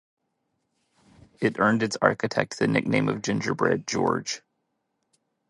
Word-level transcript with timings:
It 1.39 1.59
earned 1.59 1.83
its 1.83 1.95
architect 2.01 2.57
the 2.57 2.65
nickname 2.67 3.07
of 3.07 3.21
"Gingerbread 3.21 3.85
George". 3.85 4.41